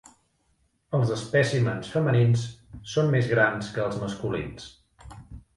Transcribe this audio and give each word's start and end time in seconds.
Els 0.99 1.11
espècimens 1.15 1.91
femenins 1.97 2.45
són 2.95 3.13
més 3.17 3.29
grans 3.35 3.71
que 3.77 3.85
els 3.87 4.03
masculins. 4.07 4.71